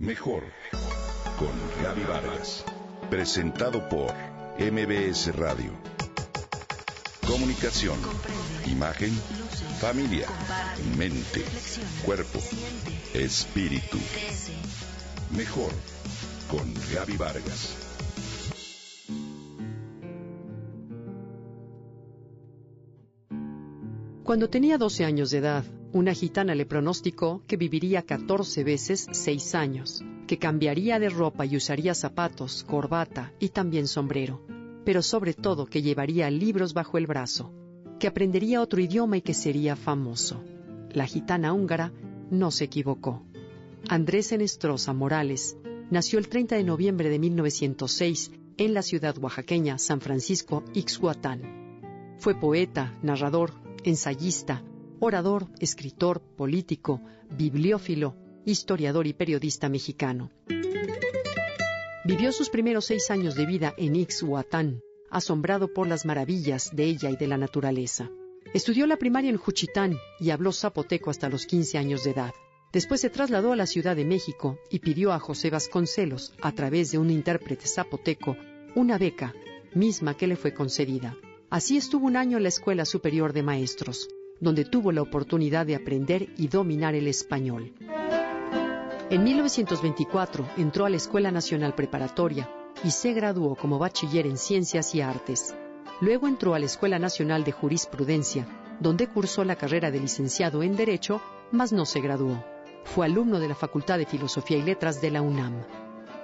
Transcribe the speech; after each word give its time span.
Mejor 0.00 0.44
con 1.38 1.50
Gaby 1.82 2.04
Vargas. 2.04 2.64
Presentado 3.10 3.86
por 3.90 4.14
MBS 4.58 5.36
Radio. 5.36 5.72
Comunicación, 7.26 7.98
imagen, 8.66 9.10
familia, 9.78 10.26
mente, 10.96 11.44
cuerpo, 12.02 12.38
espíritu. 13.12 13.98
Mejor 15.36 15.70
con 16.50 16.72
Gaby 16.94 17.18
Vargas. 17.18 17.76
Cuando 24.24 24.48
tenía 24.48 24.78
12 24.78 25.04
años 25.04 25.30
de 25.30 25.38
edad, 25.38 25.64
una 25.92 26.14
gitana 26.14 26.54
le 26.54 26.66
pronosticó 26.66 27.42
que 27.46 27.56
viviría 27.56 28.02
14 28.02 28.62
veces 28.64 29.06
6 29.10 29.54
años, 29.54 30.04
que 30.26 30.38
cambiaría 30.38 30.98
de 31.00 31.08
ropa 31.08 31.44
y 31.46 31.56
usaría 31.56 31.94
zapatos, 31.94 32.64
corbata 32.64 33.32
y 33.40 33.48
también 33.48 33.88
sombrero, 33.88 34.40
pero 34.84 35.02
sobre 35.02 35.34
todo 35.34 35.66
que 35.66 35.82
llevaría 35.82 36.30
libros 36.30 36.74
bajo 36.74 36.96
el 36.96 37.06
brazo, 37.06 37.52
que 37.98 38.06
aprendería 38.06 38.62
otro 38.62 38.80
idioma 38.80 39.16
y 39.16 39.22
que 39.22 39.34
sería 39.34 39.74
famoso. 39.74 40.44
La 40.92 41.06
gitana 41.06 41.52
húngara 41.52 41.92
no 42.30 42.50
se 42.50 42.64
equivocó. 42.64 43.24
Andrés 43.88 44.30
Enestrosa 44.30 44.92
Morales 44.92 45.56
nació 45.90 46.18
el 46.20 46.28
30 46.28 46.56
de 46.56 46.64
noviembre 46.64 47.08
de 47.08 47.18
1906 47.18 48.30
en 48.58 48.74
la 48.74 48.82
ciudad 48.82 49.18
oaxaqueña 49.18 49.78
San 49.78 50.00
Francisco 50.00 50.62
Ixhuatán. 50.72 52.16
Fue 52.18 52.34
poeta, 52.34 52.96
narrador, 53.02 53.54
ensayista, 53.82 54.62
orador, 55.00 55.46
escritor, 55.58 56.20
político, 56.20 57.00
bibliófilo, 57.30 58.16
historiador 58.44 59.06
y 59.06 59.14
periodista 59.14 59.68
mexicano. 59.68 60.30
Vivió 62.04 62.32
sus 62.32 62.50
primeros 62.50 62.84
seis 62.84 63.10
años 63.10 63.34
de 63.34 63.46
vida 63.46 63.74
en 63.76 63.96
Ixhuatán, 63.96 64.80
asombrado 65.10 65.72
por 65.72 65.86
las 65.86 66.04
maravillas 66.04 66.70
de 66.74 66.84
ella 66.84 67.10
y 67.10 67.16
de 67.16 67.26
la 67.26 67.38
naturaleza. 67.38 68.10
Estudió 68.52 68.86
la 68.86 68.96
primaria 68.96 69.30
en 69.30 69.36
Juchitán 69.36 69.96
y 70.18 70.30
habló 70.30 70.52
zapoteco 70.52 71.10
hasta 71.10 71.28
los 71.28 71.46
15 71.46 71.78
años 71.78 72.04
de 72.04 72.10
edad. 72.10 72.32
Después 72.72 73.00
se 73.00 73.10
trasladó 73.10 73.52
a 73.52 73.56
la 73.56 73.66
Ciudad 73.66 73.96
de 73.96 74.04
México 74.04 74.58
y 74.70 74.78
pidió 74.78 75.12
a 75.12 75.18
José 75.18 75.50
Vasconcelos, 75.50 76.34
a 76.40 76.52
través 76.52 76.92
de 76.92 76.98
un 76.98 77.10
intérprete 77.10 77.66
zapoteco, 77.66 78.36
una 78.74 78.98
beca, 78.98 79.34
misma 79.74 80.16
que 80.16 80.26
le 80.26 80.36
fue 80.36 80.54
concedida. 80.54 81.16
Así 81.48 81.76
estuvo 81.76 82.06
un 82.06 82.16
año 82.16 82.36
en 82.36 82.44
la 82.44 82.48
Escuela 82.48 82.84
Superior 82.84 83.32
de 83.32 83.42
Maestros, 83.42 84.08
donde 84.40 84.64
tuvo 84.64 84.90
la 84.90 85.02
oportunidad 85.02 85.66
de 85.66 85.76
aprender 85.76 86.28
y 86.36 86.48
dominar 86.48 86.94
el 86.94 87.06
español. 87.06 87.72
En 89.10 89.24
1924 89.24 90.50
entró 90.56 90.86
a 90.86 90.90
la 90.90 90.96
Escuela 90.96 91.30
Nacional 91.30 91.74
Preparatoria 91.74 92.48
y 92.82 92.90
se 92.90 93.12
graduó 93.12 93.56
como 93.56 93.78
bachiller 93.78 94.26
en 94.26 94.36
Ciencias 94.36 94.94
y 94.94 95.00
Artes. 95.00 95.54
Luego 96.00 96.28
entró 96.28 96.54
a 96.54 96.58
la 96.58 96.66
Escuela 96.66 96.98
Nacional 96.98 97.44
de 97.44 97.52
Jurisprudencia, 97.52 98.46
donde 98.80 99.08
cursó 99.08 99.44
la 99.44 99.56
carrera 99.56 99.90
de 99.90 100.00
licenciado 100.00 100.62
en 100.62 100.76
Derecho, 100.76 101.20
mas 101.50 101.72
no 101.72 101.84
se 101.84 102.00
graduó. 102.00 102.42
Fue 102.84 103.04
alumno 103.04 103.38
de 103.38 103.48
la 103.48 103.54
Facultad 103.54 103.98
de 103.98 104.06
Filosofía 104.06 104.56
y 104.56 104.62
Letras 104.62 105.00
de 105.02 105.10
la 105.10 105.20
UNAM. 105.20 105.64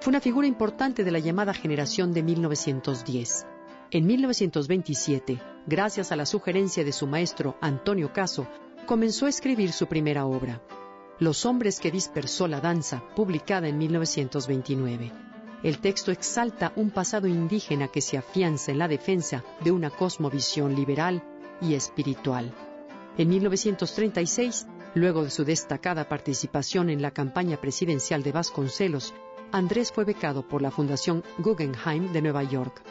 Fue 0.00 0.10
una 0.10 0.20
figura 0.20 0.46
importante 0.46 1.04
de 1.04 1.10
la 1.10 1.18
llamada 1.18 1.52
generación 1.52 2.12
de 2.12 2.22
1910. 2.22 3.46
En 3.92 4.04
1927, 4.04 5.40
gracias 5.64 6.10
a 6.10 6.16
la 6.16 6.26
sugerencia 6.26 6.82
de 6.82 6.90
su 6.90 7.06
maestro 7.06 7.56
Antonio 7.60 8.12
Caso, 8.12 8.48
comenzó 8.84 9.26
a 9.26 9.28
escribir 9.28 9.70
su 9.70 9.86
primera 9.86 10.26
obra, 10.26 10.60
Los 11.20 11.46
hombres 11.46 11.78
que 11.78 11.92
dispersó 11.92 12.48
la 12.48 12.60
danza, 12.60 13.04
publicada 13.14 13.68
en 13.68 13.78
1929. 13.78 15.12
El 15.62 15.78
texto 15.78 16.10
exalta 16.10 16.72
un 16.74 16.90
pasado 16.90 17.28
indígena 17.28 17.86
que 17.86 18.00
se 18.00 18.18
afianza 18.18 18.72
en 18.72 18.78
la 18.78 18.88
defensa 18.88 19.44
de 19.62 19.70
una 19.70 19.90
cosmovisión 19.90 20.74
liberal 20.74 21.22
y 21.60 21.74
espiritual. 21.74 22.52
En 23.16 23.28
1936, 23.28 24.66
luego 24.94 25.22
de 25.22 25.30
su 25.30 25.44
destacada 25.44 26.08
participación 26.08 26.90
en 26.90 27.02
la 27.02 27.12
campaña 27.12 27.60
presidencial 27.60 28.24
de 28.24 28.32
Vasconcelos, 28.32 29.14
Andrés 29.52 29.92
fue 29.92 30.04
becado 30.04 30.46
por 30.46 30.60
la 30.60 30.72
Fundación 30.72 31.22
Guggenheim 31.38 32.12
de 32.12 32.20
Nueva 32.20 32.42
York 32.42 32.82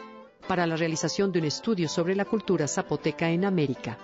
para 0.47 0.67
la 0.67 0.75
realización 0.75 1.31
de 1.31 1.39
un 1.39 1.45
estudio 1.45 1.89
sobre 1.89 2.15
la 2.15 2.25
cultura 2.25 2.67
zapoteca 2.67 3.29
en 3.29 3.45
América. 3.45 3.97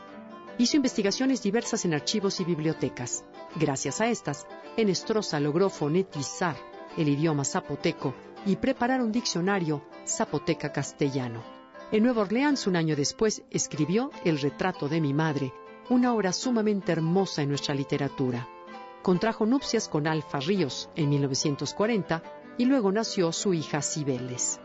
Hizo 0.57 0.77
investigaciones 0.77 1.41
diversas 1.41 1.85
en 1.85 1.93
archivos 1.93 2.39
y 2.39 2.43
bibliotecas. 2.43 3.23
Gracias 3.55 4.01
a 4.01 4.07
estas, 4.07 4.45
Enestrosa 4.77 5.39
logró 5.39 5.69
fonetizar 5.69 6.55
el 6.97 7.07
idioma 7.07 7.45
zapoteco 7.45 8.13
y 8.45 8.55
preparar 8.55 9.01
un 9.01 9.11
diccionario 9.11 9.83
zapoteca-castellano. 10.05 11.43
En 11.91 12.03
Nueva 12.03 12.21
Orleans, 12.21 12.67
un 12.67 12.75
año 12.75 12.95
después, 12.95 13.43
escribió 13.49 14.11
El 14.23 14.39
retrato 14.39 14.87
de 14.87 15.01
mi 15.01 15.13
madre, 15.13 15.53
una 15.89 16.13
obra 16.13 16.31
sumamente 16.31 16.91
hermosa 16.91 17.41
en 17.41 17.49
nuestra 17.49 17.75
literatura. 17.75 18.47
Contrajo 19.01 19.45
nupcias 19.45 19.89
con 19.89 20.07
Alfa 20.07 20.39
Ríos 20.39 20.89
en 20.95 21.09
1940 21.09 22.23
y 22.57 22.65
luego 22.65 22.91
nació 22.91 23.31
su 23.31 23.53
hija 23.53 23.81
Cibeles. 23.81 24.59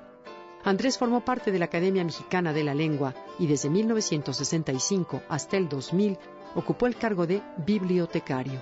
Andrés 0.66 0.98
formó 0.98 1.24
parte 1.24 1.52
de 1.52 1.60
la 1.60 1.66
Academia 1.66 2.02
Mexicana 2.02 2.52
de 2.52 2.64
la 2.64 2.74
Lengua 2.74 3.14
y 3.38 3.46
desde 3.46 3.70
1965 3.70 5.22
hasta 5.28 5.56
el 5.56 5.68
2000 5.68 6.18
ocupó 6.56 6.88
el 6.88 6.96
cargo 6.96 7.24
de 7.24 7.40
bibliotecario. 7.64 8.60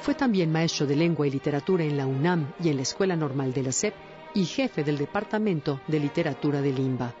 Fue 0.00 0.16
también 0.16 0.50
maestro 0.50 0.88
de 0.88 0.96
lengua 0.96 1.24
y 1.24 1.30
literatura 1.30 1.84
en 1.84 1.96
la 1.96 2.04
UNAM 2.04 2.52
y 2.60 2.70
en 2.70 2.74
la 2.74 2.82
Escuela 2.82 3.14
Normal 3.14 3.52
de 3.52 3.62
la 3.62 3.70
SEP 3.70 3.94
y 4.34 4.44
jefe 4.44 4.82
del 4.82 4.98
Departamento 4.98 5.80
de 5.86 6.00
Literatura 6.00 6.60
de 6.60 6.72
Limba. 6.72 7.14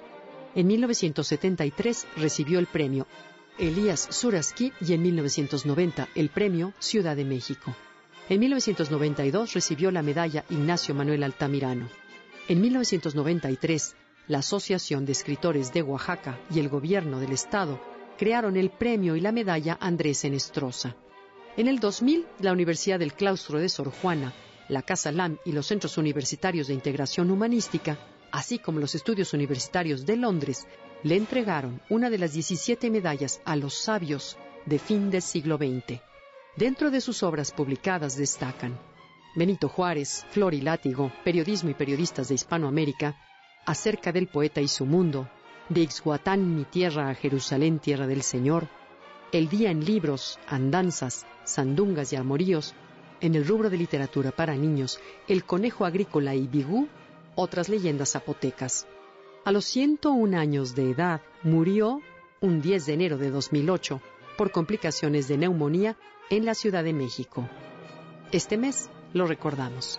En 0.56 0.66
1973 0.66 2.08
recibió 2.16 2.58
el 2.58 2.66
premio 2.66 3.06
Elías 3.58 4.08
Suraski 4.10 4.72
y 4.80 4.92
en 4.92 5.02
1990 5.02 6.08
el 6.16 6.30
premio 6.30 6.72
Ciudad 6.80 7.14
de 7.14 7.24
México. 7.24 7.76
En 8.28 8.40
1992 8.40 9.52
recibió 9.52 9.92
la 9.92 10.02
medalla 10.02 10.44
Ignacio 10.50 10.96
Manuel 10.96 11.22
Altamirano. 11.22 11.88
En 12.48 12.60
1993 12.60 13.94
la 14.28 14.38
Asociación 14.38 15.06
de 15.06 15.12
Escritores 15.12 15.72
de 15.72 15.82
Oaxaca 15.82 16.40
y 16.50 16.58
el 16.58 16.68
Gobierno 16.68 17.20
del 17.20 17.32
Estado 17.32 17.80
crearon 18.18 18.56
el 18.56 18.70
premio 18.70 19.14
y 19.14 19.20
la 19.20 19.32
medalla 19.32 19.76
Andrés 19.80 20.24
Enestrosa. 20.24 20.96
En 21.56 21.68
el 21.68 21.78
2000, 21.78 22.26
la 22.40 22.52
Universidad 22.52 22.98
del 22.98 23.14
Claustro 23.14 23.58
de 23.58 23.68
Sor 23.68 23.90
Juana, 23.90 24.34
la 24.68 24.82
Casa 24.82 25.12
LAM 25.12 25.38
y 25.44 25.52
los 25.52 25.66
Centros 25.66 25.96
Universitarios 25.96 26.66
de 26.66 26.74
Integración 26.74 27.30
Humanística, 27.30 27.98
así 28.32 28.58
como 28.58 28.80
los 28.80 28.94
Estudios 28.94 29.32
Universitarios 29.32 30.04
de 30.04 30.16
Londres, 30.16 30.66
le 31.02 31.16
entregaron 31.16 31.80
una 31.88 32.10
de 32.10 32.18
las 32.18 32.32
17 32.32 32.90
medallas 32.90 33.40
a 33.44 33.54
los 33.54 33.74
sabios 33.74 34.36
de 34.64 34.78
fin 34.78 35.10
del 35.10 35.22
siglo 35.22 35.56
XX. 35.56 36.00
Dentro 36.56 36.90
de 36.90 37.00
sus 37.00 37.22
obras 37.22 37.52
publicadas 37.52 38.16
destacan 38.16 38.78
Benito 39.36 39.68
Juárez, 39.68 40.24
Flor 40.30 40.54
y 40.54 40.62
Látigo, 40.62 41.12
Periodismo 41.22 41.70
y 41.70 41.74
Periodistas 41.74 42.28
de 42.28 42.34
Hispanoamérica, 42.34 43.16
acerca 43.66 44.12
del 44.12 44.28
poeta 44.28 44.60
y 44.60 44.68
su 44.68 44.86
mundo, 44.86 45.28
de 45.68 45.82
Ixhuatán, 45.82 46.56
mi 46.56 46.64
tierra, 46.64 47.10
a 47.10 47.14
Jerusalén, 47.14 47.80
tierra 47.80 48.06
del 48.06 48.22
Señor, 48.22 48.68
El 49.32 49.48
día 49.48 49.72
en 49.72 49.84
libros, 49.84 50.38
andanzas, 50.46 51.26
sandungas 51.44 52.12
y 52.12 52.16
armoríos, 52.16 52.74
en 53.20 53.34
el 53.34 53.46
rubro 53.46 53.68
de 53.68 53.76
literatura 53.76 54.30
para 54.30 54.54
niños, 54.54 55.00
El 55.26 55.44
conejo 55.44 55.84
agrícola 55.84 56.34
y 56.34 56.46
Bigú, 56.46 56.88
otras 57.34 57.68
leyendas 57.68 58.12
zapotecas. 58.12 58.86
A 59.44 59.50
los 59.52 59.64
101 59.64 60.38
años 60.38 60.74
de 60.74 60.90
edad 60.90 61.20
murió 61.42 62.00
un 62.40 62.62
10 62.62 62.86
de 62.86 62.94
enero 62.94 63.18
de 63.18 63.30
2008 63.30 64.00
por 64.38 64.52
complicaciones 64.52 65.26
de 65.28 65.38
neumonía 65.38 65.96
en 66.30 66.44
la 66.44 66.54
Ciudad 66.54 66.84
de 66.84 66.92
México. 66.92 67.48
Este 68.32 68.56
mes 68.56 68.90
lo 69.12 69.26
recordamos. 69.26 69.98